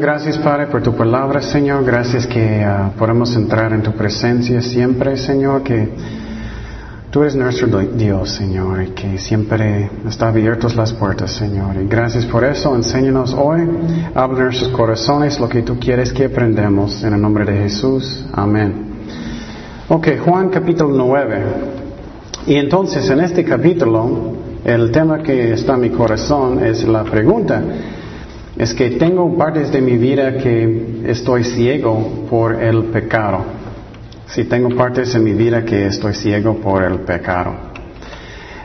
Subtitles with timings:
[0.00, 1.84] Gracias Padre por tu palabra, Señor.
[1.84, 5.90] Gracias que ah, podemos entrar en tu presencia siempre, Señor, que
[7.10, 11.76] tú eres nuestro Dios, Señor, y que siempre está abiertas las puertas, Señor.
[11.76, 12.74] Y gracias por eso.
[12.74, 13.68] Enséñanos hoy,
[14.14, 17.04] habla en nuestros corazones lo que tú quieres que aprendamos.
[17.04, 18.24] En el nombre de Jesús.
[18.32, 18.72] Amén.
[19.90, 21.42] Ok, Juan capítulo 9.
[22.46, 24.32] Y entonces en este capítulo,
[24.64, 27.62] el tema que está en mi corazón es la pregunta
[28.60, 33.42] es que tengo partes de mi vida que estoy ciego por el pecado.
[34.26, 37.54] Si tengo partes en mi vida que estoy ciego por el pecado.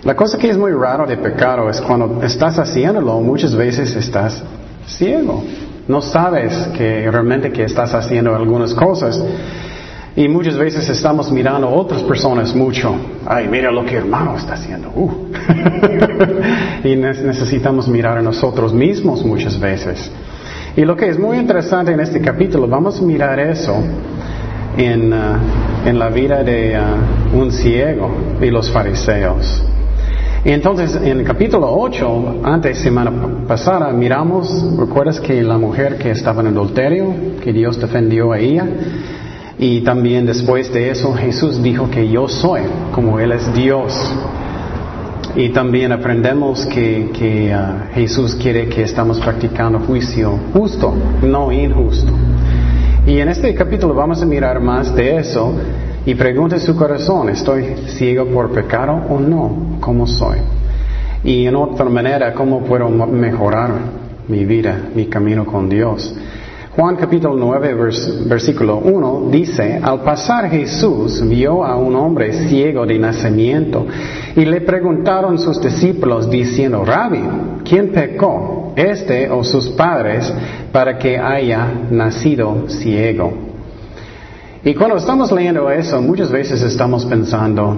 [0.03, 4.43] La cosa que es muy raro de pecado es cuando estás haciéndolo, muchas veces estás
[4.85, 5.41] ciego.
[5.87, 9.23] No sabes que realmente que estás haciendo algunas cosas.
[10.17, 12.95] Y muchas veces estamos mirando a otras personas mucho.
[13.25, 14.89] Ay, mira lo que hermano está haciendo.
[14.95, 15.11] Uh.
[16.87, 20.09] y necesitamos mirar a nosotros mismos muchas veces.
[20.77, 23.75] Y lo que es muy interesante en este capítulo, vamos a mirar eso
[24.77, 25.37] en, uh,
[25.85, 28.09] en la vida de uh, un ciego
[28.41, 29.63] y los fariseos.
[30.45, 33.11] Y entonces en el capítulo 8, antes semana
[33.47, 38.65] pasada, miramos, ¿recuerdas que la mujer que estaba en adulterio, que Dios defendió a ella?
[39.57, 42.61] Y también después de eso Jesús dijo que yo soy,
[42.91, 43.93] como Él es Dios.
[45.35, 52.11] Y también aprendemos que, ah, Jesús quiere que estamos practicando juicio justo, no injusto.
[53.05, 55.53] Y en este capítulo vamos a mirar más de eso
[56.05, 59.77] y pregunte su corazón, ¿estoy ciego por pecado o no?
[59.79, 60.39] ¿Cómo soy?
[61.23, 63.71] Y en otra manera, ¿cómo puedo mejorar
[64.27, 66.15] mi vida, mi camino con Dios?
[66.75, 67.73] Juan capítulo 9,
[68.25, 73.85] versículo 1 dice, al pasar Jesús vio a un hombre ciego de nacimiento
[74.35, 80.33] y le preguntaron sus discípulos diciendo, Rabbi, ¿quién pecó, este o sus padres,
[80.73, 83.31] para que haya nacido ciego?
[84.65, 87.77] Y cuando estamos leyendo eso, muchas veces estamos pensando,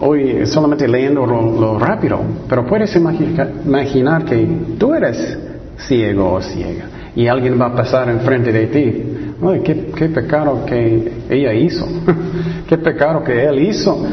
[0.00, 4.48] hoy solamente leyendo lo, rápido, pero puedes imaginar que
[4.78, 5.38] tú eres
[5.76, 9.02] ciego o ciega y alguien va a pasar enfrente de ti.
[9.42, 11.86] Ay, ¿qué, pecado que ella hizo,
[12.68, 14.06] qué pecado que él hizo.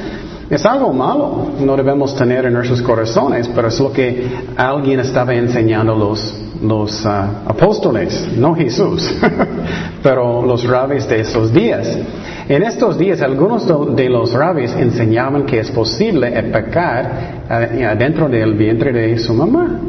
[0.50, 5.34] Es algo malo, no debemos tener en nuestros corazones, pero es lo que alguien estaba
[5.34, 9.16] enseñando los, los ah, apóstoles, no Jesús,
[10.04, 11.98] pero los rabis de esos días.
[12.50, 18.54] En estos días, algunos de los rabis enseñaban que es posible pecar uh, dentro del
[18.56, 19.80] vientre de su mamá.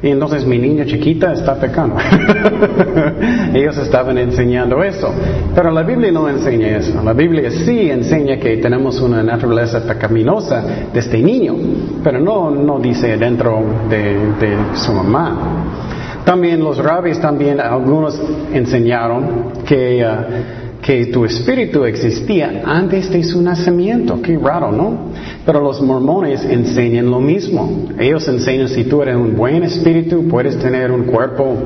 [0.00, 1.96] Y entonces mi niña chiquita está pecando.
[3.54, 5.12] Ellos estaban enseñando eso.
[5.54, 7.02] Pero la Biblia no enseña eso.
[7.02, 11.56] La Biblia sí enseña que tenemos una naturaleza pecaminosa de este niño.
[12.04, 13.60] Pero no, no dice dentro
[13.90, 16.22] de, su mamá.
[16.24, 18.20] También los rabies, también algunos
[18.52, 20.04] enseñaron que...
[20.04, 24.22] Uh, que tu espíritu existía antes de su nacimiento.
[24.22, 25.12] Qué raro, ¿no?
[25.48, 27.86] Pero los mormones enseñan lo mismo.
[27.98, 31.56] Ellos enseñan si tú eres un buen espíritu, puedes tener un cuerpo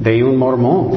[0.00, 0.90] de un mormón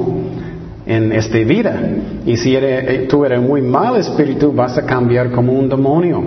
[0.88, 1.80] en esta vida.
[2.26, 6.24] Y si eres, eh, tú eres muy mal espíritu, vas a cambiar como un demonio.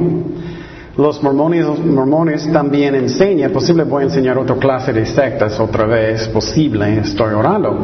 [0.96, 5.84] Los mormones, los mormones también enseñan, posible voy a enseñar otra clase de sectas otra
[5.84, 7.76] vez, posible, estoy orando.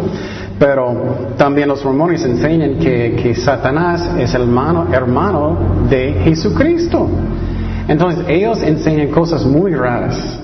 [0.56, 5.58] Pero también los mormones enseñan que, Satanás es el hermano, hermano
[5.90, 7.08] de Jesucristo.
[7.88, 10.40] Entonces ellos enseñan cosas muy raras.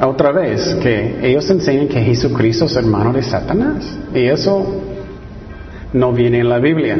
[0.00, 3.98] Otra vez, que ellos enseñan que Jesucristo es hermano de Satanás.
[4.14, 4.66] Y eso
[5.92, 6.96] no viene en la Biblia.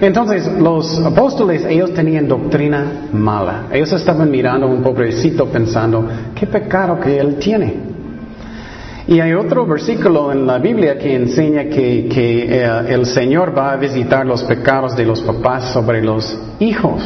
[0.00, 3.66] Entonces, los apóstoles, ellos tenían doctrina mala.
[3.72, 7.94] Ellos estaban mirando a un pobrecito pensando, ¿qué pecado que él tiene?
[9.06, 13.76] Y hay otro versículo en la Biblia que enseña que, eh, el Señor va a
[13.76, 17.02] visitar los pecados de los papás sobre los hijos.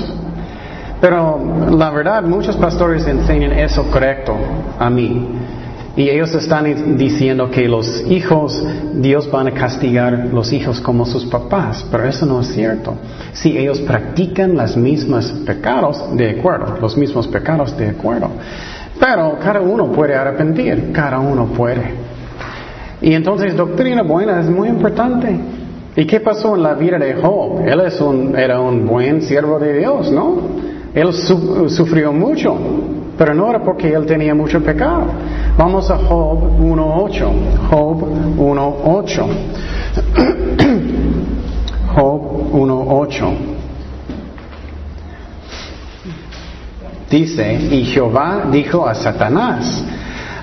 [1.00, 1.40] Pero
[1.70, 4.36] la verdad, muchos pastores enseñan eso correcto
[4.78, 5.26] a mí.
[5.96, 8.64] Y ellos están diciendo que los hijos,
[8.94, 12.94] Dios van a castigar los hijos como sus papás, pero eso no es cierto.
[13.32, 18.30] Si ellos practican los mismos pecados, de acuerdo, los mismos pecados, de acuerdo.
[19.00, 21.94] Pero cada uno puede arrepentir, cada uno puede.
[23.00, 25.36] Y entonces doctrina buena es muy importante.
[25.96, 27.60] ¿Y qué pasó en la vida de Job?
[27.66, 30.67] Él es un, era un buen siervo de Dios, ¿no?
[30.94, 32.56] Él sufrió mucho,
[33.16, 35.06] pero no era porque él tenía mucho pecado.
[35.56, 37.68] Vamos a Job 1.8.
[37.68, 38.02] Job
[38.36, 39.26] 1.8.
[41.94, 43.34] Job 1.8.
[47.10, 49.82] Dice, y Jehová dijo a Satanás,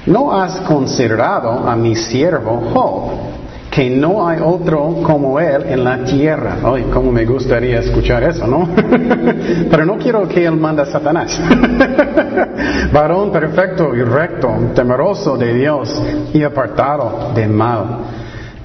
[0.07, 3.34] ¿no has considerado a mi siervo Job,
[3.75, 6.59] que no hay otro como Él en la tierra.
[6.63, 8.69] Ay, cómo me gustaría escuchar eso, ¿no?
[9.69, 11.37] Pero no quiero que Él manda a Satanás.
[12.93, 16.01] Varón perfecto y recto, temeroso de Dios
[16.33, 17.83] y apartado de mal.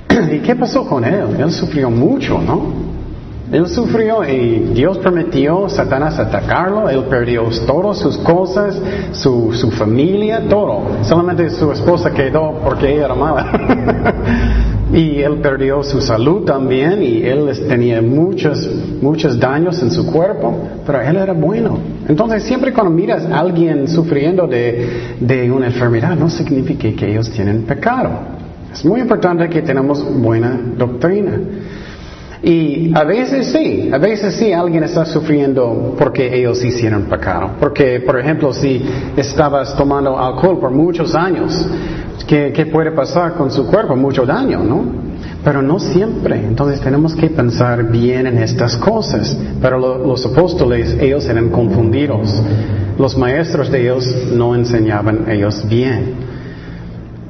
[0.31, 1.41] ¿Y qué pasó con Él?
[1.41, 2.91] Él sufrió mucho, ¿no?
[3.51, 6.89] Él sufrió y Dios permitió a Satanás atacarlo.
[6.89, 8.81] Él perdió todas sus cosas,
[9.11, 11.03] su, su familia, todo.
[11.03, 14.77] Solamente su esposa quedó porque ella era mala.
[14.93, 18.69] y él perdió su salud también y él tenía muchos,
[19.01, 21.79] muchos daños en su cuerpo, pero él era bueno.
[22.09, 27.31] Entonces siempre cuando miras a alguien sufriendo de, de una enfermedad, no significa que ellos
[27.31, 28.11] tienen pecado.
[28.73, 31.41] Es muy importante que tenemos buena doctrina.
[32.43, 37.51] Y a veces sí, a veces sí alguien está sufriendo porque ellos hicieron pecado.
[37.61, 38.83] Porque, por ejemplo, si
[39.17, 41.69] estabas tomando alcohol por muchos años,
[42.27, 43.97] ¿qué, puede pasar con su cuerpo?
[43.97, 44.85] Mucho daño, ¿no?
[45.45, 46.37] Pero no siempre.
[46.47, 49.37] Entonces tenemos que pensar bien en estas cosas.
[49.61, 52.43] Pero los apóstoles, ellos eran confundidos.
[52.99, 56.15] Los maestros de ellos no enseñaban ellos bien.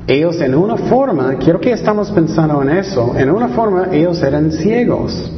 [0.07, 4.51] Ellos en una forma, quiero que estamos pensando en eso, en una forma ellos eran
[4.51, 5.31] ciegos.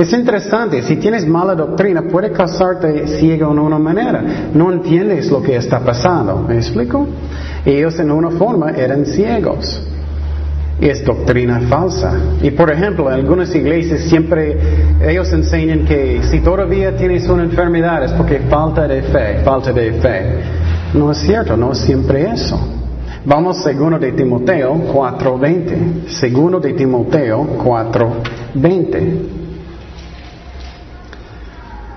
[0.00, 4.24] Es interesante, si tienes mala doctrina puede causarte ciego en una manera.
[4.54, 6.42] No entiendes lo que está pasando.
[6.48, 7.06] ¿Me explico?
[7.66, 9.86] Ellos en una forma eran ciegos.
[10.80, 12.18] Es doctrina falsa.
[12.40, 14.56] Y por ejemplo, en algunas iglesias siempre
[15.06, 19.92] ellos enseñan que si todavía tienes una enfermedad es porque falta de fe, falta de
[20.00, 20.22] fe.
[20.94, 22.58] No es cierto, no es siempre eso.
[23.26, 26.08] Vamos segundo de Timoteo 4:20.
[26.08, 29.39] Segundo de Timoteo 4:20.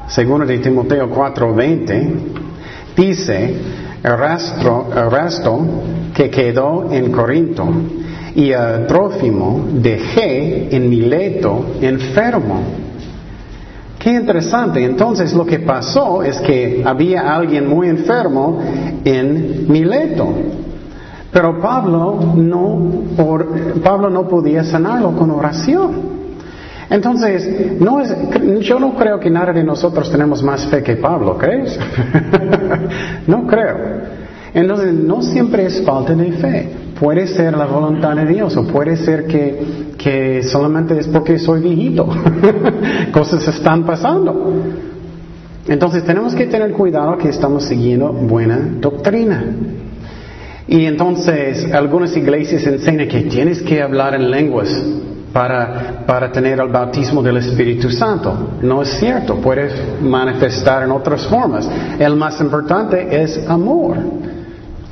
[0.07, 2.15] Segundo de Timoteo 4:20
[2.95, 3.55] dice,
[4.03, 5.67] el resto
[6.13, 7.67] que quedó en Corinto
[8.35, 12.61] y a Trófimo dejé en Mileto enfermo.
[13.97, 14.83] Qué interesante.
[14.83, 18.59] Entonces lo que pasó es que había alguien muy enfermo
[19.05, 20.27] en Mileto.
[21.31, 22.91] Pero Pablo no,
[23.81, 26.22] Pablo no podía sanarlo con oración.
[26.93, 28.15] Entonces, no es,
[28.59, 31.79] yo no creo que nada de nosotros tenemos más fe que Pablo, ¿crees?
[33.27, 33.77] no creo.
[34.53, 36.69] Entonces, no siempre es falta de fe.
[36.99, 41.61] Puede ser la voluntad de Dios o puede ser que, que solamente es porque soy
[41.61, 42.07] viejito.
[43.11, 44.53] Cosas están pasando.
[45.67, 49.43] Entonces, tenemos que tener cuidado que estamos siguiendo buena doctrina.
[50.67, 54.69] Y entonces algunas iglesias enseñan que tienes que hablar en lenguas
[55.33, 58.51] para, para tener el bautismo del Espíritu Santo.
[58.61, 61.67] No es cierto, puedes manifestar en otras formas.
[61.99, 63.97] El más importante es amor.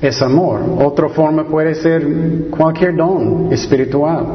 [0.02, 0.62] Es amor.
[0.84, 2.06] Otra forma puede ser
[2.50, 4.26] cualquier don espiritual.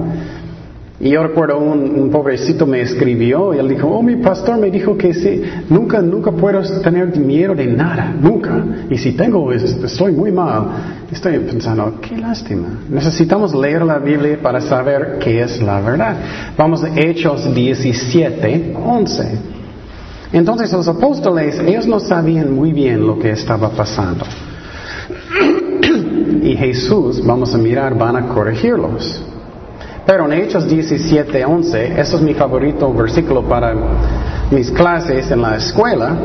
[0.98, 4.96] Y yo recuerdo un, pobrecito me escribió y él dijo, oh, mi pastor me dijo
[4.96, 8.64] que sí, nunca, nunca puedo tener miedo de nada, nunca.
[8.88, 10.69] Y si tengo, estoy muy mal.
[11.12, 12.68] Estoy pensando, qué lástima.
[12.88, 16.16] Necesitamos leer la Biblia para saber qué es la verdad.
[16.56, 19.38] Vamos a Hechos 17, 11.
[20.32, 24.25] Entonces los apóstoles, ellos no sabían muy bien lo que estaba pasando.
[26.42, 29.23] y Jesús, vamos a mirar, van a corregirlos.
[30.06, 33.75] Pero en Hechos 17, 11, eso es mi favorito versículo para
[34.52, 36.16] mis clases en la escuela,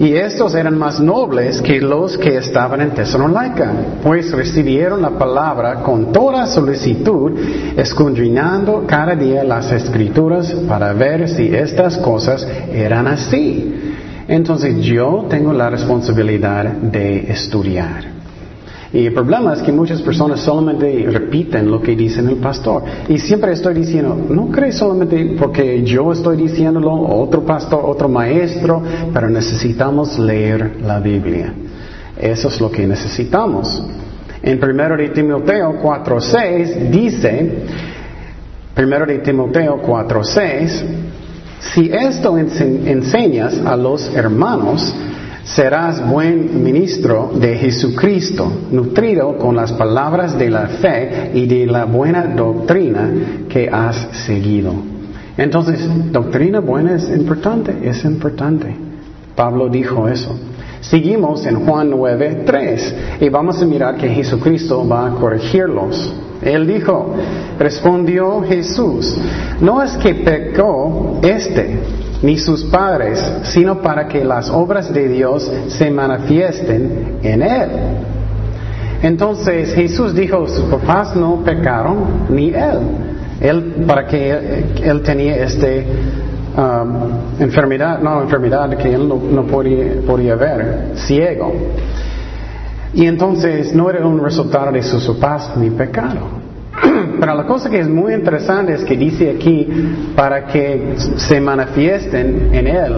[0.00, 3.70] y estos eran más nobles que los que estaban en Tesalónica,
[4.02, 7.32] pues recibieron la palabra con toda solicitud,
[7.76, 13.74] escudriñando cada día las escrituras para ver si estas cosas eran así.
[14.26, 18.19] Entonces yo tengo la responsabilidad de estudiar.
[18.92, 22.82] Y el problema es que muchas personas solamente repiten lo que dicen el pastor.
[23.08, 28.82] Y siempre estoy diciendo, no crees solamente porque yo estoy diciéndolo, otro pastor, otro maestro,
[29.14, 31.54] pero necesitamos leer la Biblia.
[32.18, 33.80] Eso es lo que necesitamos.
[34.42, 37.62] En 1 de Timoteo 4.6 dice,
[38.76, 40.82] 1 de Timoteo 4.6,
[41.60, 44.94] si esto enseñas a los hermanos,
[45.54, 51.86] serás buen ministro de Jesucristo, nutrido con las palabras de la fe y de la
[51.86, 53.10] buena doctrina
[53.48, 54.72] que has seguido.
[55.36, 55.80] Entonces,
[56.12, 58.76] doctrina buena es importante, es importante.
[59.34, 60.38] Pablo dijo eso.
[60.80, 66.14] Seguimos en Juan 9, 3 y vamos a mirar que Jesucristo va a corregirlos.
[66.42, 67.14] Él dijo,
[67.58, 69.18] respondió Jesús,
[69.60, 71.78] no es que pecó este
[72.22, 77.68] ni sus padres, sino para que las obras de Dios se manifiesten en él.
[79.02, 82.78] Entonces Jesús dijo, sus papás no pecaron, ni él.
[83.40, 85.86] Él, para que él, tenía este
[86.56, 91.54] um, enfermedad, no enfermedad que él no, podía, podía, ver, ciego.
[92.92, 96.39] Y entonces no era un resultado de su paz ni pecado.
[97.20, 99.66] Pero la cosa que es muy interesante es que dice aquí
[100.14, 102.92] para que se manifiesten en él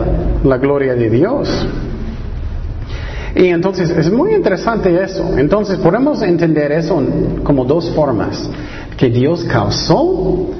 [0.44, 1.66] la gloria de Dios.
[3.34, 5.38] Y entonces es muy interesante eso.
[5.38, 7.02] Entonces podemos entender eso
[7.42, 8.48] como dos formas.
[8.96, 10.50] Que Dios causó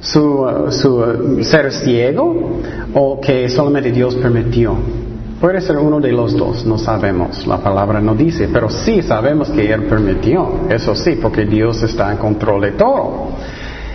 [0.00, 2.60] su, su ser ciego
[2.94, 5.03] o que solamente Dios permitió.
[5.44, 9.50] Puede ser uno de los dos, no sabemos, la palabra no dice, pero sí sabemos
[9.50, 13.28] que Él permitió, eso sí, porque Dios está en control de todo.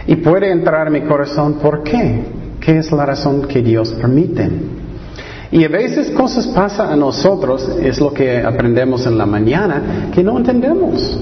[0.05, 2.23] Y puede entrar en mi corazón, ¿por qué?
[2.59, 4.47] ¿Qué es la razón que Dios permite?
[5.51, 10.23] Y a veces cosas pasan a nosotros, es lo que aprendemos en la mañana, que
[10.23, 11.19] no entendemos.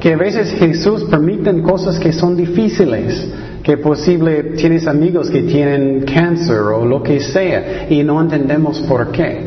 [0.00, 3.28] Que a veces Jesús permite cosas que son difíciles
[3.62, 9.12] que posible tienes amigos que tienen cáncer o lo que sea y no entendemos por
[9.12, 9.46] qué.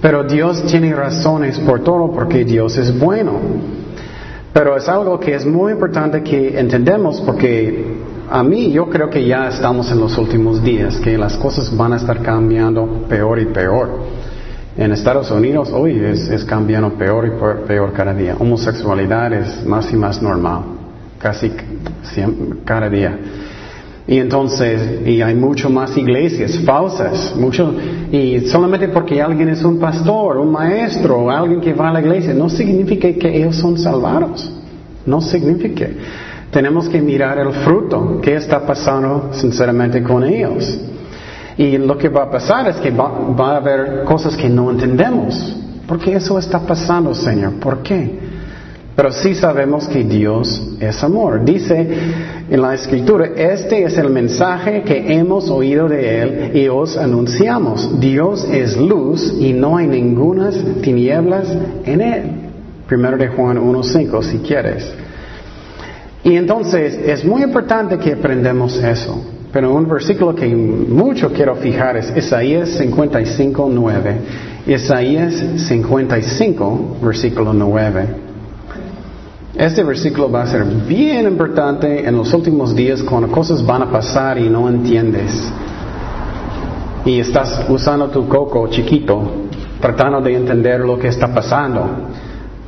[0.00, 3.34] Pero Dios tiene razones por todo porque Dios es bueno.
[4.52, 7.96] Pero es algo que es muy importante que entendemos porque
[8.28, 11.92] a mí yo creo que ya estamos en los últimos días, que las cosas van
[11.92, 13.88] a estar cambiando peor y peor.
[14.76, 18.36] En Estados Unidos hoy es, es cambiando peor y peor cada día.
[18.38, 20.62] Homosexualidad es más y más normal,
[21.18, 21.52] casi
[22.64, 23.18] cada día.
[24.06, 27.72] Y entonces, y hay mucho más iglesias falsas, mucho,
[28.10, 32.34] y solamente porque alguien es un pastor, un maestro, alguien que va a la iglesia,
[32.34, 34.52] no significa que ellos son salvados.
[35.06, 35.88] No significa.
[36.50, 40.78] Tenemos que mirar el fruto, qué está pasando sinceramente con ellos.
[41.56, 44.70] Y lo que va a pasar es que va, va a haber cosas que no
[44.70, 45.56] entendemos.
[45.86, 47.54] ¿Por qué eso está pasando, Señor?
[47.54, 48.31] ¿Por qué?
[48.94, 51.44] Pero sí sabemos que Dios es amor.
[51.44, 51.88] Dice
[52.50, 57.98] en la escritura, este es el mensaje que hemos oído de Él y os anunciamos.
[57.98, 61.48] Dios es luz y no hay ningunas tinieblas
[61.86, 62.22] en Él.
[62.86, 64.92] Primero de Juan 1.5, si quieres.
[66.24, 69.24] Y entonces es muy importante que aprendamos eso.
[69.52, 74.14] Pero un versículo que mucho quiero fijar es Isaías 55.9.
[74.66, 78.21] Isaías 55, versículo 9.
[79.54, 83.90] Este versículo va a ser bien importante en los últimos días cuando cosas van a
[83.90, 85.52] pasar y no entiendes.
[87.04, 89.22] Y estás usando tu coco chiquito,
[89.78, 91.86] tratando de entender lo que está pasando.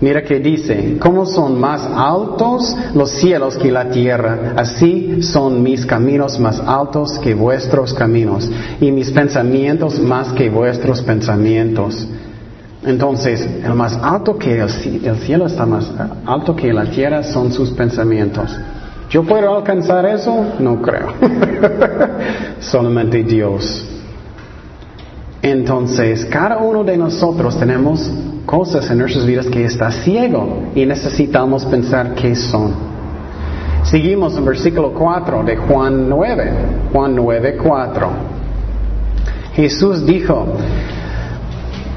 [0.00, 4.52] Mira que dice, ¿cómo son más altos los cielos que la tierra?
[4.56, 8.50] Así son mis caminos más altos que vuestros caminos
[8.80, 12.06] y mis pensamientos más que vuestros pensamientos.
[12.86, 15.90] Entonces, el más alto que el, cielo está más
[16.26, 18.54] alto que la tierra son sus pensamientos.
[19.08, 20.54] ¿Yo puedo alcanzar eso?
[20.58, 21.14] No creo.
[22.60, 23.86] Solamente Dios.
[25.40, 28.10] Entonces, cada uno de nosotros tenemos
[28.44, 32.72] cosas en nuestras vidas que está ciego y necesitamos pensar qué son.
[33.84, 36.52] Seguimos en versículo 4 de Juan 9.
[36.92, 38.08] Juan 9, 4.
[39.54, 40.46] Jesús dijo,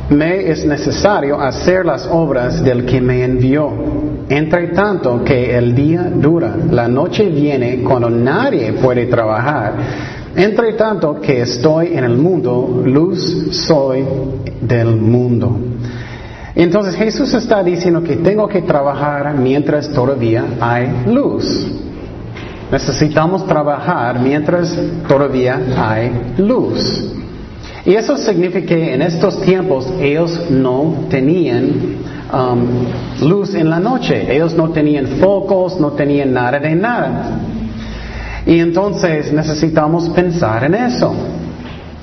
[0.10, 3.72] me es necesario hacer las obras del que me envió.
[4.30, 9.74] Entre tanto que el día dura, la noche viene cuando nadie puede trabajar.
[10.36, 14.06] Entre tanto que estoy en el mundo, luz soy
[14.62, 15.58] del mundo.
[16.56, 21.68] Entonces Jesús está diciendo que tengo que trabajar mientras todavía hay luz.
[22.72, 27.14] Necesitamos trabajar mientras todavía hay luz.
[27.88, 31.72] Y eso significa que en estos tiempos ellos no tenían
[32.34, 37.40] um, luz en la noche, ellos no tenían focos, no tenían nada de nada.
[38.46, 41.16] Y entonces necesitamos pensar en eso,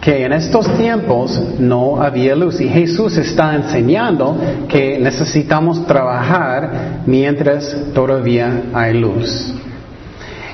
[0.01, 2.63] que en estos tiempos no había luz.
[2.63, 9.53] Y Jesús está enseñando que necesitamos trabajar mientras todavía hay luz.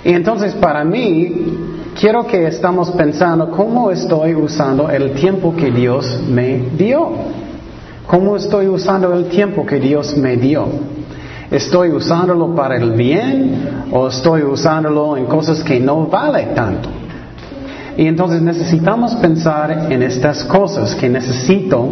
[0.04, 6.22] Y entonces para mí, quiero que estamos pensando cómo estoy usando el tiempo que Dios
[6.28, 7.10] me dio.
[8.06, 10.66] ¿Cómo estoy usando el tiempo que Dios me dio?
[11.50, 16.88] ¿Estoy usándolo para el bien o estoy usándolo en cosas que no vale tanto?
[17.96, 21.88] Y entonces necesitamos pensar en estas cosas, que necesito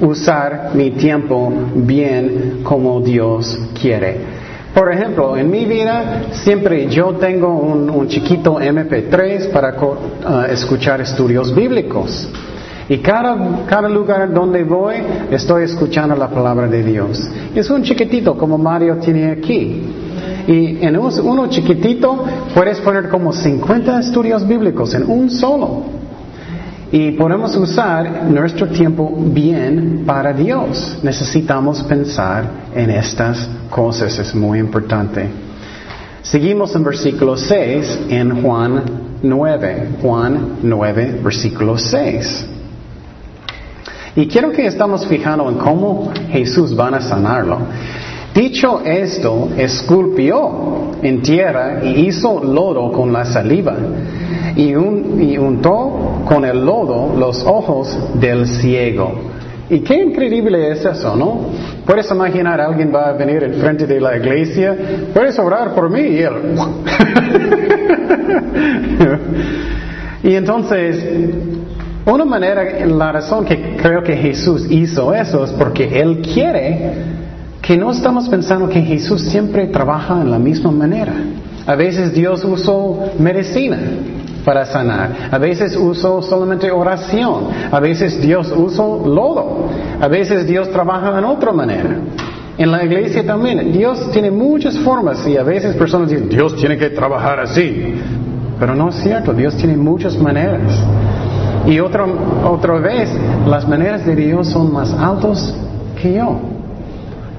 [0.00, 4.39] usar mi tiempo bien como Dios quiere.
[4.74, 11.54] Por ejemplo, en mi vida siempre yo tengo un, chiquito MP3 para uh, escuchar estudios
[11.54, 12.28] bíblicos.
[12.88, 14.96] Y cada, cada lugar donde voy
[15.30, 17.20] estoy escuchando la palabra de Dios.
[17.54, 19.82] Es un chiquitito como Mario tiene aquí.
[20.46, 22.24] Y en uno chiquitito
[22.54, 25.99] puedes poner como 50 estudios bíblicos en un solo.
[26.92, 30.98] Y podemos usar nuestro tiempo bien para Dios.
[31.04, 32.44] Necesitamos pensar
[32.74, 35.28] en estas cosas, es muy importante.
[36.22, 38.82] Seguimos en versículo 6 en Juan
[39.22, 39.88] 9.
[40.02, 42.46] Juan 9, versículo 6.
[44.16, 47.58] Y quiero que estamos fijando en cómo Jesús va a sanarlo.
[48.40, 53.76] Dicho esto, esculpió en tierra y hizo lodo con la saliva
[54.56, 59.12] y, untó con el lodo los ojos del ciego.
[59.68, 61.50] Y qué increíble es eso, ¿no?
[61.84, 64.74] Puedes imaginar, alguien va a venir en frente de la iglesia,
[65.12, 66.32] puedes orar por mí y él...
[70.22, 71.04] y entonces,
[72.06, 77.19] una manera, la razón que creo que Jesús hizo eso es porque Él quiere
[77.70, 81.12] que no estamos pensando que Jesús siempre trabaja en la misma manera.
[81.64, 83.78] A veces Dios usó medicina
[84.44, 85.28] para sanar.
[85.30, 87.44] A veces usó solamente oración.
[87.70, 89.68] A veces Dios usó lodo.
[90.00, 91.96] A veces Dios trabaja en otra manera.
[92.58, 93.72] En la iglesia también.
[93.72, 97.94] Dios tiene muchas formas y a veces personas dicen, Dios tiene que trabajar así.
[98.58, 99.32] Pero no es cierto.
[99.32, 100.72] Dios tiene muchas maneras.
[101.68, 103.08] Y otra, otra vez,
[103.46, 105.54] las maneras de Dios son más altos
[106.02, 106.59] que yo.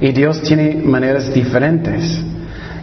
[0.01, 2.19] Y Dios tiene maneras diferentes.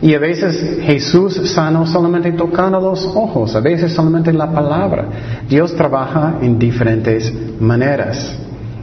[0.01, 5.07] Y a veces Jesús sanó solamente tocando los ojos, a veces solamente la palabra.
[5.49, 8.39] Dios trabaja en diferentes maneras.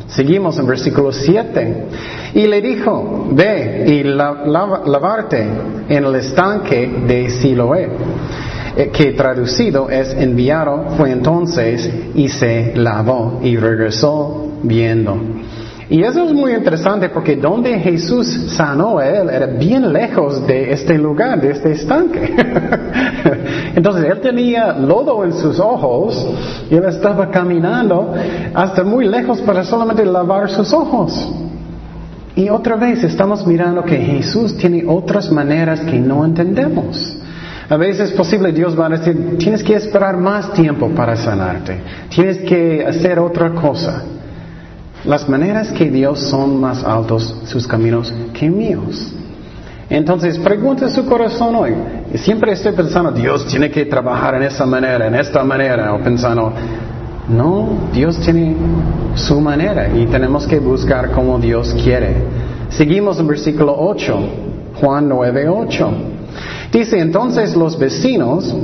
[0.08, 1.86] Seguimos en versículo 7.
[2.34, 5.48] Y le dijo, ve y lavarte
[5.88, 7.90] en el estanque de Siloé.
[8.78, 15.18] Eh, que traducido es enviado, fue entonces y se lavó y regresó viendo.
[15.88, 20.72] Y eso es muy interesante porque donde Jesús sanó a él era bien lejos de
[20.72, 22.36] este lugar, de este estanque.
[23.76, 26.28] Entonces él tenía lodo en sus ojos
[26.72, 28.16] y él estaba caminando
[28.54, 31.30] hasta muy lejos para solamente lavar sus ojos.
[32.36, 37.18] Y otra vez estamos mirando que Jesús tiene otras maneras que no entendemos.
[37.70, 41.80] A veces es posible Dios va a decir, tienes que esperar más tiempo para sanarte,
[42.10, 44.04] tienes que hacer otra cosa.
[45.06, 49.14] Las maneras que Dios son más altos sus caminos que míos.
[49.88, 51.74] Entonces, pregunta su corazón hoy.
[52.16, 56.52] Siempre estoy pensando, Dios tiene que trabajar en esa manera, en esta manera, o pensando,
[57.30, 58.56] no, Dios tiene
[59.14, 62.16] su manera y tenemos que buscar como Dios quiere.
[62.70, 64.20] Seguimos en versículo 8,
[64.82, 65.92] Juan 9, 8.
[66.72, 68.56] Dice entonces los vecinos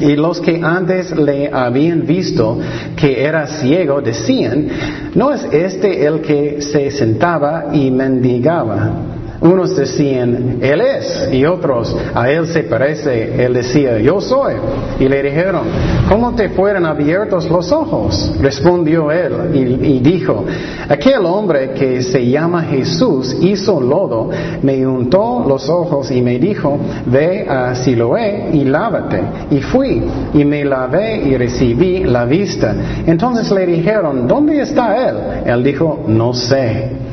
[0.00, 2.58] y los que antes le habían visto
[2.96, 4.68] que era ciego decían,
[5.14, 9.15] ¿no es este el que se sentaba y mendigaba?
[9.40, 13.44] Unos decían, Él es, y otros, a Él se parece.
[13.44, 14.54] Él decía, yo soy.
[14.98, 15.62] Y le dijeron,
[16.08, 18.34] ¿cómo te fueron abiertos los ojos?
[18.40, 20.44] Respondió Él y, dijo,
[20.88, 24.30] aquel hombre que se llama Jesús hizo lodo,
[24.62, 29.20] me untó los ojos y me dijo, ve a Siloé y lávate.
[29.50, 30.02] Y fui
[30.34, 32.74] y me lavé y recibí la vista.
[33.06, 35.16] Entonces le dijeron, ¿dónde está Él?
[35.44, 37.05] Él dijo, no sé.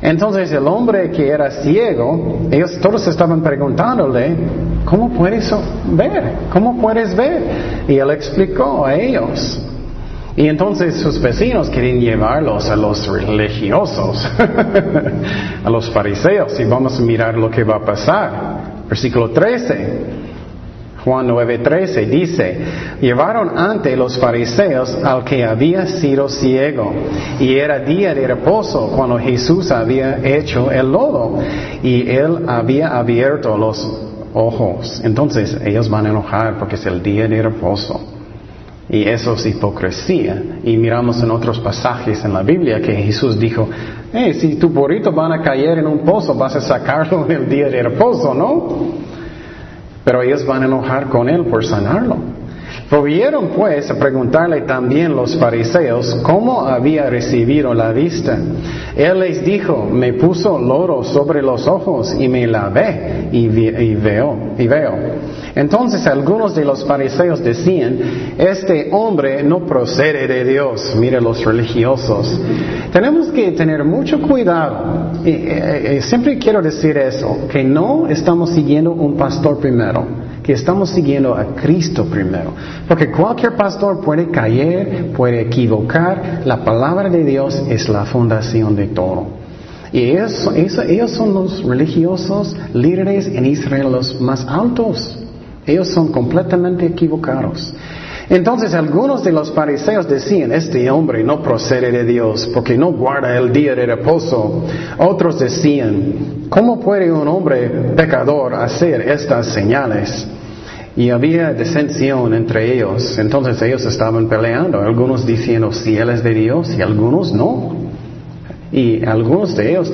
[0.00, 4.36] Entonces el hombre que era ciego, ellos todos estaban preguntándole,
[4.84, 5.52] ¿cómo puedes
[5.86, 6.34] ver?
[6.52, 7.42] ¿Cómo puedes ver?
[7.88, 9.60] Y él explicó a ellos.
[10.36, 14.24] Y entonces sus vecinos querían llevarlos a los religiosos,
[15.64, 18.32] a los fariseos, y vamos a mirar lo que va a pasar.
[18.88, 20.27] Versículo 13.
[21.04, 22.58] Juan 9:13 dice,
[23.00, 26.92] llevaron ante los fariseos al que había sido ciego,
[27.38, 31.38] y era día de reposo cuando Jesús había hecho el lodo,
[31.82, 35.00] y él había abierto los ojos.
[35.04, 38.00] Entonces ellos van a enojar porque es el día de reposo.
[38.90, 40.60] Y eso es hipocresía.
[40.64, 43.68] Y miramos en otros pasajes en la Biblia que Jesús dijo,
[44.12, 47.48] hey, si tu burrito van a caer en un pozo, vas a sacarlo en el
[47.48, 49.08] día de reposo, ¿no?
[50.08, 52.16] Pero ellos van a enojar con él por sanarlo.
[52.90, 58.38] Volvieron pues a preguntarle también los fariseos cómo había recibido la vista.
[58.96, 64.54] Él les dijo, me puso lodo sobre los ojos y me lavé y, y veo,
[64.56, 64.94] y veo.
[65.58, 67.98] Entonces algunos de los fariseos decían,
[68.38, 70.94] este hombre no procede de Dios.
[70.96, 72.40] Mire los religiosos.
[72.92, 75.10] Tenemos que tener mucho cuidado.
[75.24, 80.52] Y, eh, eh, siempre quiero decir eso, que no estamos siguiendo un pastor primero que
[80.54, 82.52] estamos siguiendo a Cristo primero.
[82.86, 86.42] Porque cualquier pastor puede caer, puede equivocar.
[86.46, 89.26] La palabra de Dios es la fundación de todo.
[89.92, 95.18] Y ellos son los religiosos líderes en Israel los más altos.
[95.68, 97.74] Ellos son completamente equivocados.
[98.30, 103.36] Entonces algunos de los fariseos decían, este hombre no procede de Dios porque no guarda
[103.38, 104.64] el día de reposo.
[104.98, 110.26] Otros decían, ¿cómo puede un hombre pecador hacer estas señales?
[110.94, 113.18] Y había disensión entre ellos.
[113.18, 117.76] Entonces ellos estaban peleando, algunos diciendo si Él es de Dios y algunos no.
[118.70, 119.90] Y algunos de ellos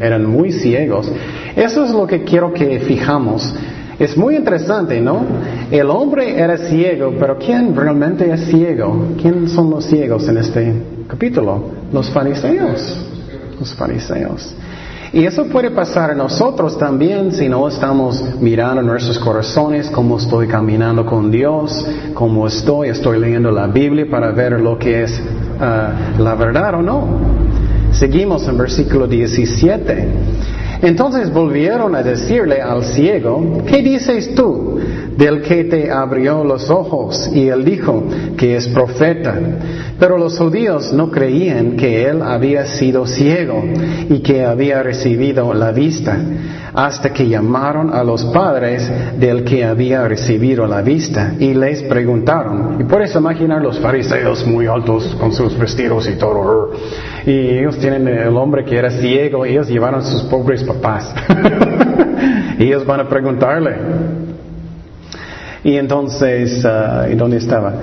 [0.00, 1.10] eran muy ciegos.
[1.56, 3.52] Eso es lo que quiero que fijamos.
[4.02, 5.24] Es muy interesante, ¿no?
[5.70, 9.14] El hombre era ciego, pero ¿quién realmente es ciego?
[9.16, 10.74] ¿Quién son los ciegos en este
[11.06, 11.66] capítulo?
[11.92, 12.96] Los fariseos.
[13.60, 14.56] Los fariseos.
[15.12, 20.48] Y eso puede pasar a nosotros también si no estamos mirando nuestros corazones, cómo estoy
[20.48, 25.22] caminando con Dios, cómo estoy, estoy leyendo la Biblia para ver lo que es
[25.60, 27.06] ah, la verdad o no.
[27.92, 30.08] Seguimos en versículo 17.
[30.82, 34.80] Entonces volvieron a decirle al ciego, ¿qué dices tú
[35.16, 37.30] del que te abrió los ojos?
[37.32, 38.02] Y él dijo
[38.36, 39.38] que es profeta.
[40.00, 43.62] Pero los judíos no creían que él había sido ciego
[44.10, 46.18] y que había recibido la vista,
[46.74, 48.90] hasta que llamaron a los padres
[49.20, 52.80] del que había recibido la vista y les preguntaron.
[52.80, 56.72] Y puedes imaginar los fariseos muy altos con sus vestidos y todo.
[57.24, 61.14] Y ellos tienen el hombre que era ciego, ellos llevaron a sus pobres papás.
[62.58, 63.76] y ellos van a preguntarle.
[65.64, 67.74] Y entonces, uh, ¿y dónde estaba?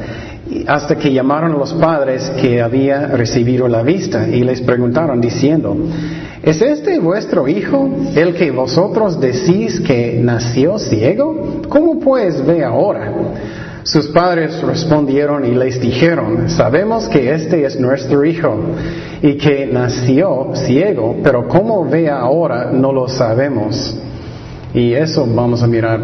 [0.67, 5.78] Hasta que llamaron a los padres que había recibido la vista y les preguntaron diciendo,
[6.43, 11.62] ¿es este vuestro hijo el que vosotros decís que nació ciego?
[11.69, 13.13] ¿Cómo pues ve ahora?
[13.91, 18.56] Sus padres respondieron y les dijeron, sabemos que este es nuestro hijo
[19.19, 23.97] y que nació ciego, pero cómo ve ahora no lo sabemos.
[24.75, 25.99] Y eso vamos a mirar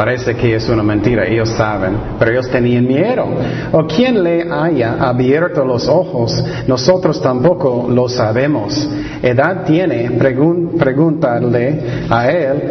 [0.00, 3.22] Parece que es una mentira, ellos saben, pero ellos tenían miedo.
[3.70, 8.88] O quien le haya abierto los ojos, nosotros tampoco lo sabemos.
[9.22, 12.62] Edad tiene, pregúntale a él,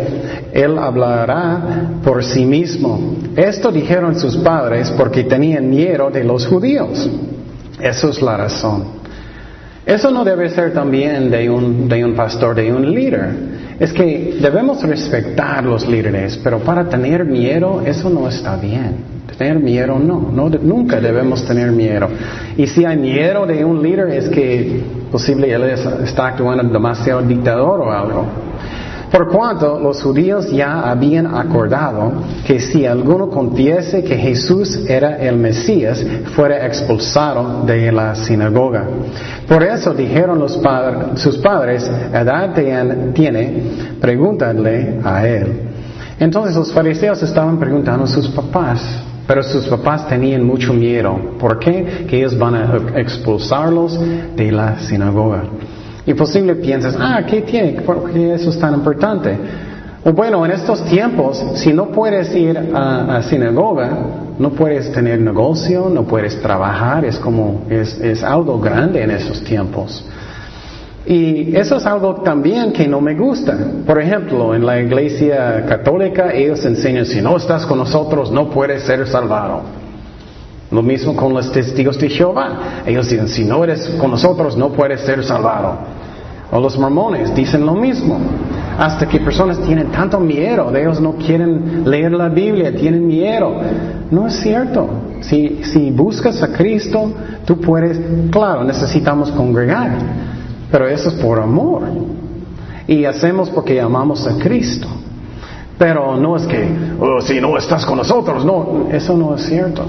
[0.52, 3.18] él hablará por sí mismo.
[3.36, 7.08] Esto dijeron sus padres porque tenían miedo de los judíos.
[7.80, 8.86] Eso es la razón.
[9.86, 13.59] Eso no debe ser también de un, de un pastor, de un líder.
[13.80, 19.20] Es que debemos respetar los líderes, pero para tener miedo, eso no está bien.
[19.38, 22.10] Tener miedo no, no nunca debemos tener miedo.
[22.58, 27.80] Y si hay miedo de un líder es que posible él está actuando demasiado dictador
[27.80, 28.26] o algo.
[29.12, 32.12] Por cuanto los judíos ya habían acordado
[32.46, 38.86] que si alguno confiese que Jesús era el Mesías, fuera expulsado de la sinagoga.
[39.48, 42.54] Por eso dijeron los padres, sus padres, edad
[43.14, 43.64] tiene,
[44.00, 45.62] pregúntale a él.
[46.20, 48.82] Entonces los fariseos estaban preguntando a sus papás,
[49.26, 51.18] pero sus papás tenían mucho miedo.
[51.40, 52.06] ¿Por qué?
[52.08, 54.00] Que ellos van a expulsarlos
[54.36, 55.44] de la sinagoga.
[56.10, 57.82] Y posible piensas, ah, ¿qué tiene?
[57.84, 59.38] ¿Por qué eso es tan importante?
[60.12, 63.92] Bueno, en estos tiempos, si no puedes ir a, sinagoga,
[64.40, 70.04] no puedes tener negocio, no puedes trabajar, es como, es algo grande en esos tiempos.
[71.06, 73.56] Y eso es algo también que no me gusta.
[73.86, 78.82] Por ejemplo, en la iglesia católica ellos enseñan, si no estás con nosotros, no puedes
[78.82, 79.62] ser salvado.
[80.72, 82.82] Lo mismo con los testigos de Jehová.
[82.88, 85.99] Ellos dicen, si no eres con nosotros, no puedes ser salvado.
[86.52, 88.20] O los mormones dicen lo mismo.
[88.78, 93.54] Hasta que personas tienen tanto miedo, de ellos no quieren leer la Biblia, tienen miedo.
[94.10, 94.90] No es cierto.
[95.22, 97.12] Si, si buscas a Cristo,
[97.46, 98.00] tú puedes,
[98.32, 99.92] claro, necesitamos congregar,
[100.72, 101.84] pero eso es por amor.
[102.88, 104.88] Y hacemos porque amamos a Cristo.
[105.78, 106.68] Pero no es que,
[107.00, 109.84] oh, si no estás con nosotros, no, eso no es cierto.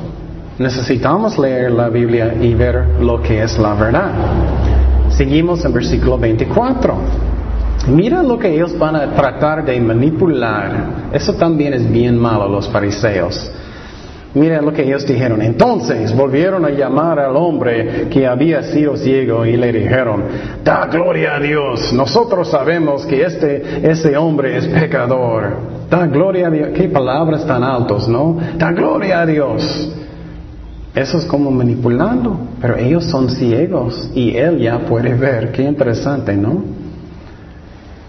[0.58, 4.12] Necesitamos leer la Biblia y ver lo que es la verdad.
[5.16, 6.94] Seguimos en versículo 24.
[7.88, 11.10] Mira lo que ellos van a tratar de manipular.
[11.12, 13.50] Eso también es bien malo, los fariseos.
[14.32, 15.42] Mira lo que ellos dijeron.
[15.42, 20.22] Entonces volvieron a llamar al hombre que había sido ciego y le dijeron,
[20.62, 21.92] da gloria a Dios.
[21.92, 25.56] Nosotros sabemos que este, ese hombre es pecador.
[25.88, 26.68] Da gloria a Dios.
[26.74, 28.36] Qué palabras tan altos, ¿no?
[28.56, 29.92] Da gloria a Dios.
[31.00, 35.50] Eso es como manipulando, pero ellos son ciegos y él ya puede ver.
[35.50, 36.62] Qué interesante, ¿no?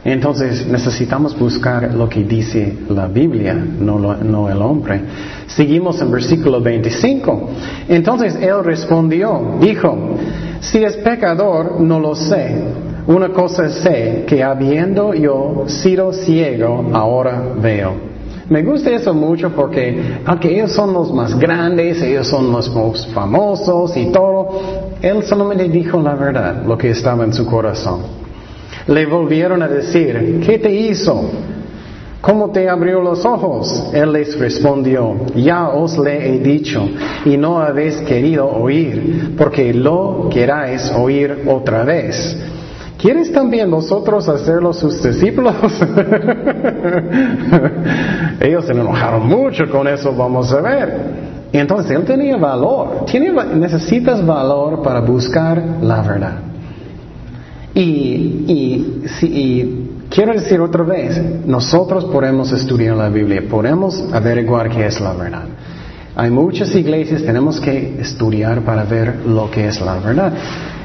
[0.03, 4.99] Entonces necesitamos buscar lo que dice la Biblia, no, el hombre.
[5.47, 7.49] Seguimos en versículo 25.
[7.87, 10.17] Entonces él respondió, dijo,
[10.59, 12.61] si es pecador, no lo sé,
[13.07, 18.10] una cosa sé, que habiendo yo sido ciego, ahora veo.
[18.51, 23.07] Me gusta eso mucho porque, aunque ellos son los más grandes, ellos son los más
[23.07, 24.59] famosos y todo,
[25.01, 28.01] él solamente dijo la verdad, lo que estaba en su corazón.
[28.87, 31.29] Le volvieron a decir, ¿qué te hizo?
[32.19, 33.89] ¿Cómo te abrió los ojos?
[33.93, 36.89] Él les respondió, ya os le he dicho
[37.23, 42.37] y no habéis querido oír, porque lo queráis oír otra vez.
[43.01, 45.55] ¿Quieres también vosotros hacerlo sus discípulos?
[48.39, 51.31] Ellos se enojaron mucho con eso, vamos a ver.
[51.51, 53.05] Y entonces él tenía valor.
[53.07, 56.35] Tiene, necesitas valor para buscar la verdad.
[57.73, 65.01] Y, y quiero decir otra vez, nosotros podemos estudiar la Biblia, podemos averiguar qué es
[65.01, 65.45] la verdad.
[66.15, 70.33] Hay muchas iglesias, tenemos que estudiar para ver lo que es la verdad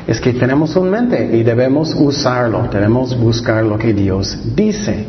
[0.07, 5.05] es que tenemos un mente y debemos usarlo, debemos buscar lo que Dios dice.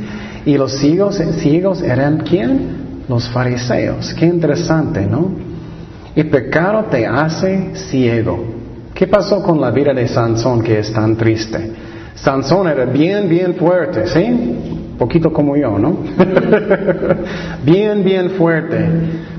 [0.45, 3.03] Y los ciegos, ciegos eran quién?
[3.07, 4.13] Los fariseos.
[4.15, 5.29] Qué interesante, ¿no?
[6.15, 8.43] Y pecado te hace ciego.
[8.93, 11.71] ¿Qué pasó con la vida de Sansón que es tan triste?
[12.15, 14.95] Sansón era bien, bien fuerte, ¿sí?
[14.97, 15.97] Poquito como yo, ¿no?
[17.63, 18.89] bien, bien fuerte.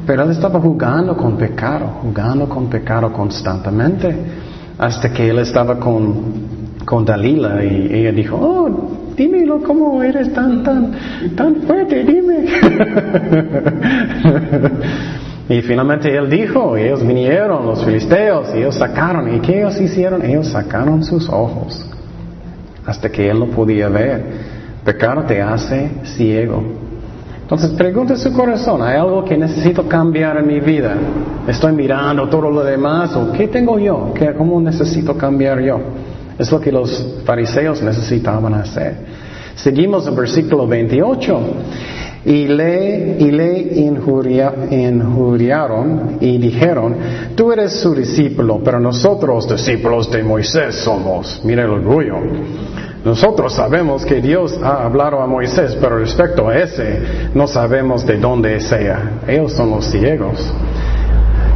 [0.06, 4.14] Pero él estaba jugando con pecado, jugando con pecado constantemente
[4.78, 10.62] hasta que él estaba con, con Dalila y ella dijo, oh, dímelo cómo eres tan,
[10.62, 10.92] tan,
[11.34, 12.46] tan fuerte, dime.
[15.48, 20.24] y finalmente él dijo, ellos vinieron, los filisteos, y ellos sacaron, ¿y qué ellos hicieron?
[20.24, 21.84] Ellos sacaron sus ojos
[22.86, 24.24] hasta que él no podía ver.
[24.84, 26.87] Pecado te hace ciego.
[27.48, 30.94] Entonces pregunta su corazón, ¿hay algo que necesito cambiar en mi vida?
[31.46, 34.12] ¿Estoy mirando todo lo demás o qué tengo yo?
[34.14, 35.80] ¿Qué, ¿Cómo necesito cambiar yo?
[36.38, 38.96] Es lo que los fariseos necesitaban hacer.
[39.54, 41.40] Seguimos en versículo 28.
[42.26, 43.60] Y le, y le
[44.76, 46.96] injuriaron y dijeron,
[47.34, 51.40] tú eres su discípulo, pero nosotros discípulos de Moisés somos.
[51.44, 52.16] Mira el orgullo.
[53.04, 58.18] Nosotros sabemos que Dios ha hablado a Moisés, pero respecto a ese no sabemos de
[58.18, 59.20] dónde sea.
[59.26, 60.52] Ellos son los ciegos.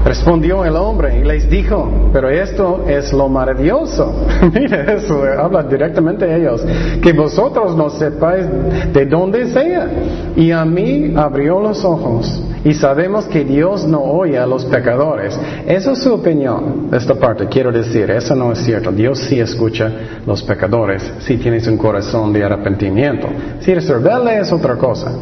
[0.04, 4.26] Respondió el hombre y les dijo, pero esto es lo maravilloso.
[4.52, 6.64] Mira eso, habla directamente a ellos.
[7.00, 8.46] Que vosotros no sepáis
[8.92, 9.88] de dónde sea.
[10.34, 12.42] Y a mí abrió los ojos.
[12.64, 15.38] Y sabemos que Dios no oye a los pecadores.
[15.66, 18.92] Esa es su opinión, esta parte, quiero decir, eso no es cierto.
[18.92, 19.90] Dios sí escucha
[20.24, 23.28] los pecadores si tienes un corazón de arrepentimiento.
[23.60, 25.12] Si eres rebelde es otra cosa.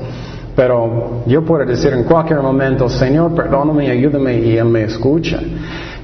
[0.54, 5.40] Pero yo puedo decir en cualquier momento, Señor, perdóname, ayúdame y Él me escucha.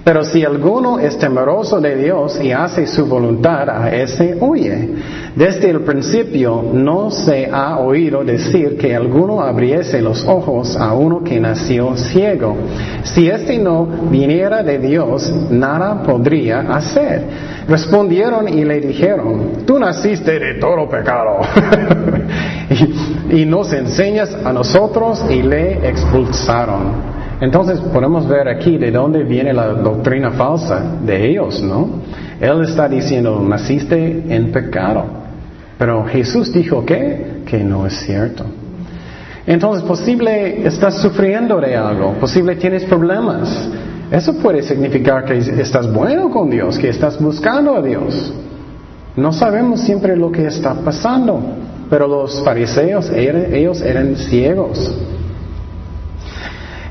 [0.06, 4.90] Pero si alguno es temeroso de Dios y hace su voluntad, a ese oye.
[5.34, 11.24] Desde el principio no se ha oído decir que alguno abriese los ojos a uno
[11.24, 12.56] que nació ciego.
[13.02, 17.24] Si éste no viniera de Dios, nada podría hacer.
[17.66, 21.40] Respondieron y le dijeron, tú naciste de todo pecado
[23.30, 27.15] y nos enseñas a nosotros y le expulsaron.
[27.40, 32.00] Entonces podemos ver aquí de dónde viene la doctrina falsa de ellos, ¿no?
[32.40, 35.04] Él está diciendo, naciste en pecado.
[35.78, 38.44] Pero Jesús dijo que, que no es cierto.
[39.46, 43.68] Entonces, posible estás sufriendo de algo, posible tienes problemas.
[44.10, 48.32] Eso puede significar que estás bueno con Dios, que estás buscando a Dios.
[49.16, 51.40] No sabemos siempre lo que está pasando,
[51.88, 54.94] pero los fariseos, ellos eran ciegos.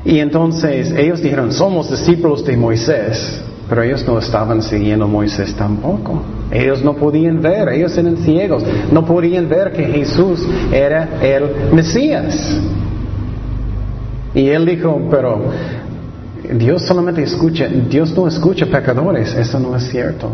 [0.06, 5.52] Y entonces ellos dijeron, somos discípulos de Moisés, pero ellos no estaban siguiendo a Moisés
[5.56, 6.22] tampoco.
[6.52, 12.60] Ellos no podían ver, ellos eran ciegos, no podían ver que Jesús era el Mesías.
[14.32, 15.50] Y él dijo, pero
[16.52, 20.28] Dios solamente escucha, Dios no escucha pecadores, eso no es cierto.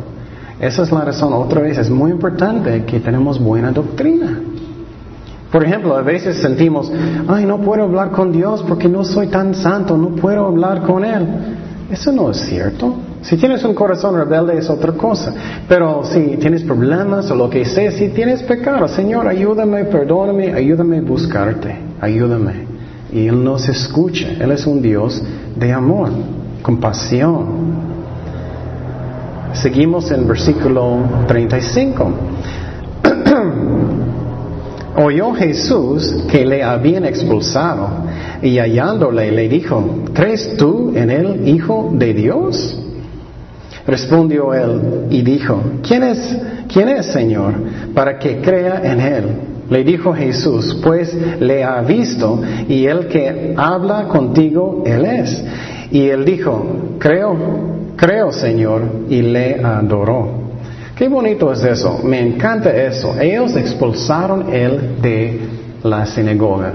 [0.61, 4.38] Esa es la razón, otra vez, es muy importante que tenemos buena doctrina.
[5.52, 6.90] Por ejemplo, a veces sentimos,
[7.28, 11.04] ay, no puedo hablar con Dios porque no soy tan santo, no puedo hablar con
[11.04, 11.26] Él.
[11.90, 12.94] Eso no es cierto.
[13.20, 15.34] Si tienes un corazón rebelde es otra cosa.
[15.68, 20.98] Pero si tienes problemas o lo que sea, si tienes pecado, Señor, ayúdame, perdóname, ayúdame
[20.98, 22.72] a buscarte, ayúdame.
[23.12, 24.28] Y Él nos escucha.
[24.40, 25.22] Él es un Dios
[25.54, 26.08] de amor,
[26.62, 27.92] compasión.
[29.52, 30.96] Seguimos en versículo
[31.28, 32.10] 35.
[34.96, 37.88] Oyó Jesús que le habían expulsado
[38.42, 42.78] y hallándole le dijo, ¿crees tú en el Hijo de Dios?
[43.87, 46.37] Respondió él y dijo, ¿quién es,
[46.72, 47.55] quién es, Señor,
[47.94, 49.24] para que crea en él?
[49.70, 55.42] Le dijo Jesús, pues le ha visto y el que habla contigo, él es.
[55.90, 57.37] Y él dijo, creo,
[57.96, 60.41] creo, Señor, y le adoró.
[61.02, 63.20] Qué bonito es eso, me encanta eso.
[63.20, 65.40] Ellos expulsaron él de
[65.82, 66.74] la sinagoga.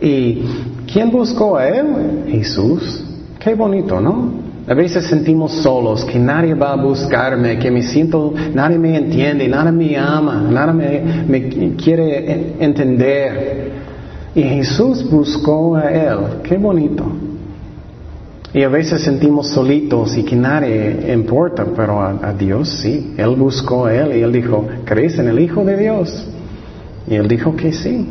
[0.00, 0.42] ¿Y
[0.92, 2.24] quién buscó a él?
[2.26, 3.04] Jesús.
[3.38, 4.32] Qué bonito, ¿no?
[4.66, 9.46] A veces sentimos solos, que nadie va a buscarme, que me siento, nadie me entiende,
[9.46, 13.70] nadie me ama, nadie me, quiere entender.
[14.34, 16.18] Y Jesús buscó a Él.
[16.42, 17.04] Qué bonito.
[18.52, 23.14] Y a veces sentimos solitos y que nadie importa, pero a, Dios sí.
[23.16, 26.26] Él buscó a Él y Él dijo, ¿crees en el Hijo de Dios?
[27.08, 28.08] Y Él dijo que sí.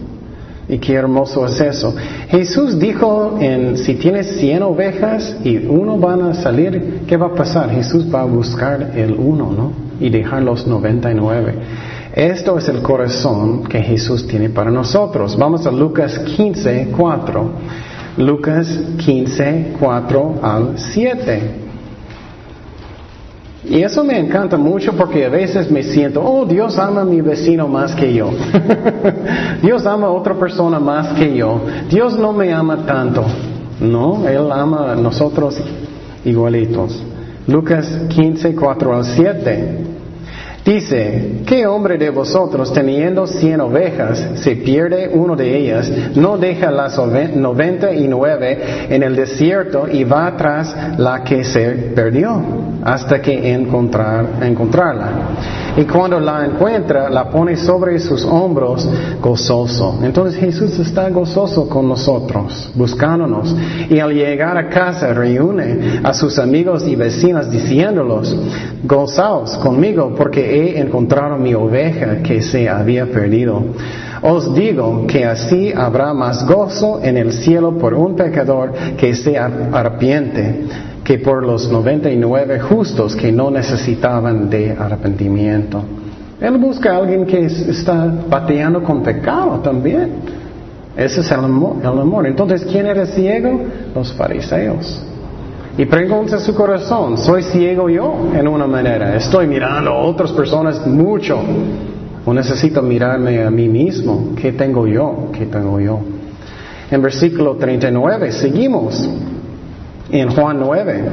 [0.70, 1.94] Y qué hermoso es eso.
[2.30, 7.34] Jesús dijo en, si tienes 100 ovejas y uno van a salir, ¿qué va a
[7.34, 7.72] pasar?
[7.72, 9.74] Jesús va a buscar el uno, ¿no?
[10.00, 11.54] Y dejar los 99.
[12.14, 15.38] Esto es el corazón que Jesús tiene para nosotros.
[15.38, 17.52] Vamos a Lucas 15, 4.
[18.20, 21.42] Lucas 15, 4 al 7.
[23.64, 27.22] Y eso me encanta mucho porque a veces me siento, oh, Dios ama a mi
[27.22, 28.32] vecino más que yo.
[29.62, 31.62] Dios ama a otra persona más que yo.
[31.90, 33.24] Dios no me ama tanto.
[33.80, 35.58] No, Él ama a nosotros
[36.26, 37.02] igualitos.
[37.48, 39.78] Lucas 15, 4 al 7.
[40.70, 46.70] Dice, ¿qué hombre de vosotros teniendo cien ovejas, se pierde uno de ellas, no deja
[46.70, 46.96] las
[47.36, 52.40] noventa y nueve en el desierto y va tras la que se perdió
[52.84, 55.10] hasta que encontrar, encontrarla?
[55.76, 58.88] Y cuando la encuentra, la pone sobre sus hombros
[59.22, 60.00] gozoso.
[60.04, 63.56] Entonces Jesús está gozoso con nosotros, buscándonos.
[63.90, 68.36] Y al llegar a casa reúne a sus amigos y vecinos diciéndolos,
[68.84, 73.64] gozaos conmigo porque he encontrado mi oveja que se había perdido.
[74.22, 79.38] Os digo que así habrá más gozo en el cielo por un pecador que se
[79.38, 80.66] arrepiente
[81.04, 85.84] que por los 99 justos que no necesitaban de arrepentimiento.
[86.40, 90.12] Él busca a alguien que está bateando con pecado también.
[90.96, 92.28] Ese es el amor, el amor.
[92.28, 93.62] Entonces, ¿quién era ciego?
[93.96, 95.02] Los fariseos.
[95.80, 99.16] Y pregunta su corazón, ¿soy ciego yo en una manera?
[99.16, 101.40] ¿Estoy mirando a otras personas mucho?
[102.26, 104.34] ¿O necesito mirarme a mí mismo?
[104.36, 105.30] ¿Qué tengo yo?
[105.32, 106.02] ¿Qué tengo yo?
[106.92, 109.10] En versículo 39, seguimos
[110.12, 111.04] en Juan 9.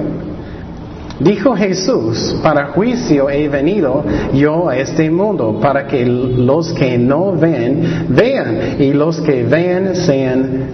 [1.21, 4.03] Dijo Jesús, para juicio he venido
[4.35, 9.95] yo a este mundo, para que los que no ven, vean, y los que ven
[9.95, 10.65] sean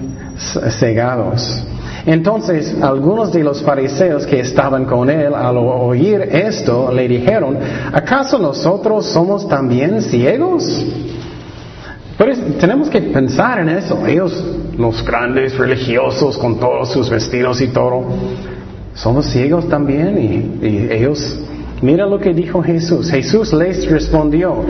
[0.80, 1.66] cegados.
[2.04, 7.58] Entonces algunos de los fariseos que estaban con él al oír esto le dijeron,
[7.92, 10.84] ¿acaso nosotros somos también ciegos?
[12.18, 14.06] Pero tenemos que pensar en eso.
[14.06, 14.44] Ellos,
[14.76, 18.04] los grandes religiosos con todos sus vestidos y todo,
[18.94, 21.41] somos ciegos también y, y ellos
[21.82, 23.10] Mira lo que dijo Jesús.
[23.10, 24.64] Jesús les respondió,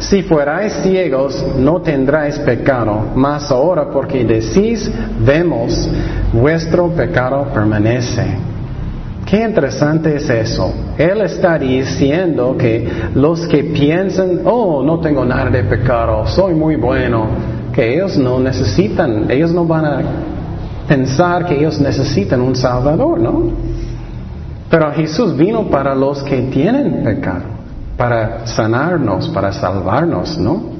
[0.00, 4.90] si fuerais ciegos no tendráis pecado, mas ahora porque decís,
[5.24, 5.88] vemos,
[6.32, 8.24] vuestro pecado permanece.
[9.24, 10.72] Qué interesante es eso.
[10.98, 16.74] Él está diciendo que los que piensan, oh, no tengo nada de pecado, soy muy
[16.74, 17.28] bueno,
[17.72, 19.98] que ellos no necesitan, ellos no van a
[20.88, 23.75] pensar que ellos necesitan un Salvador, ¿no?
[24.70, 27.44] Pero Jesús vino para los que tienen pecado,
[27.96, 30.76] para sanarnos, para salvarnos, ¿no?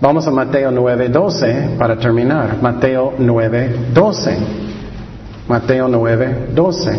[0.00, 2.58] Vamos a Mateo 9:12 para terminar.
[2.60, 4.36] Mateo 9:12.
[5.48, 6.98] Mateo 9:12.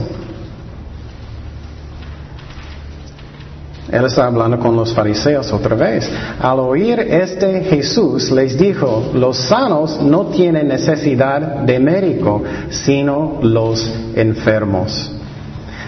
[3.92, 6.10] Él está hablando con los fariseos otra vez.
[6.40, 13.88] Al oír este Jesús les dijo, los sanos no tienen necesidad de médico, sino los
[14.15, 15.15] enfermos.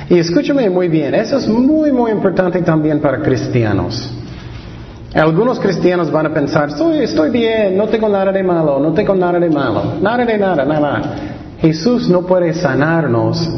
[0.09, 4.13] Y escúchame muy bien, eso es muy, muy importante también para cristianos.
[5.13, 9.15] Algunos cristianos van a pensar, estoy, estoy bien, no tengo nada de malo, no tengo
[9.15, 11.01] nada de malo, nada de nada, nada.
[11.59, 13.49] Jesús no puede sanarnos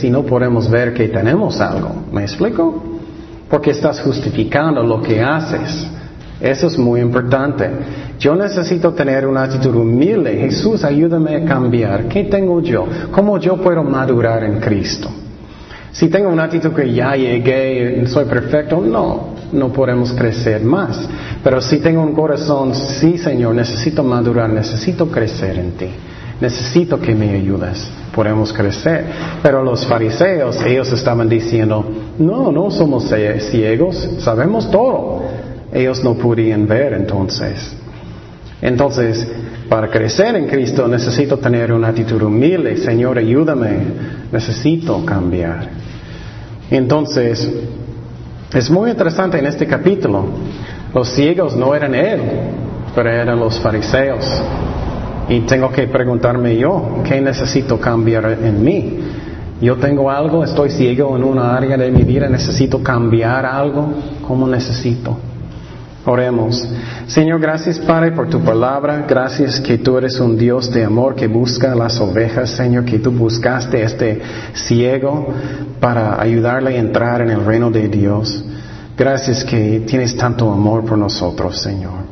[0.00, 1.90] si no podemos ver que tenemos algo.
[2.12, 2.82] ¿Me explico?
[3.48, 5.86] Porque estás justificando lo que haces.
[6.40, 7.70] Eso es muy importante.
[8.18, 10.36] Yo necesito tener una actitud humilde.
[10.36, 12.08] Jesús, ayúdame a cambiar.
[12.08, 12.86] ¿Qué tengo yo?
[13.12, 15.08] ¿Cómo yo puedo madurar en Cristo?
[15.96, 21.08] Si tengo una actitud que ya llegué, soy perfecto, no, no podemos crecer más.
[21.42, 25.88] Pero si tengo un corazón, sí Señor, necesito madurar, necesito crecer en ti.
[26.38, 29.06] necesito que me ayudes, podemos crecer.
[29.42, 31.82] Pero los fariseos, ellos estaban diciendo,
[32.18, 33.10] no, no somos
[33.50, 35.22] ciegos, sabemos todo.
[35.72, 37.74] Ellos no podían ver entonces.
[38.62, 39.26] Entonces,
[39.68, 42.76] para crecer en Cristo necesito tener una actitud humilde.
[42.76, 43.78] Señor, ayúdame.
[44.32, 45.68] Necesito cambiar.
[46.70, 47.48] Entonces,
[48.52, 50.24] es muy interesante en este capítulo.
[50.94, 52.20] Los ciegos no eran él,
[52.94, 54.24] pero eran los fariseos.
[55.28, 58.98] Y tengo que preguntarme yo, ¿qué necesito cambiar en mí?
[59.60, 63.88] Yo tengo algo, estoy ciego en una área de mi vida, necesito cambiar algo.
[64.26, 65.16] ¿Cómo necesito?
[66.08, 66.64] Oremos.
[67.08, 69.04] Señor, gracias Padre por tu palabra.
[69.08, 72.50] Gracias que tú eres un Dios de amor que busca las ovejas.
[72.50, 74.22] Señor, que tú buscaste este
[74.54, 75.26] ciego
[75.80, 78.44] para ayudarle a entrar en el reino de Dios.
[78.96, 82.06] Gracias que tienes tanto amor por nosotros, Señor.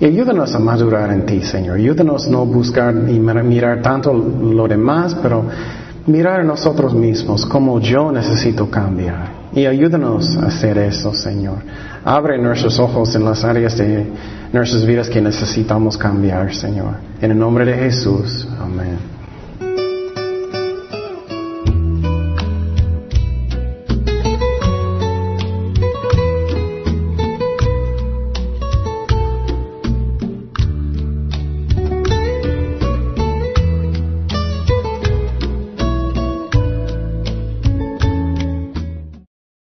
[0.00, 1.76] Y ayúdanos a madurar en ti, Señor.
[1.76, 5.44] Ayúdanos a no buscar y mirar tanto lo demás, pero
[6.06, 9.42] mirar nosotros mismos como yo necesito cambiar.
[9.54, 11.58] Y ayúdanos a hacer eso, Señor.
[12.04, 14.06] Abre nuestros ojos en las áreas de
[14.52, 16.94] nuestras vidas que necesitamos cambiar, Señor.
[17.20, 18.46] En el nombre de Jesús.
[18.60, 19.11] Amén.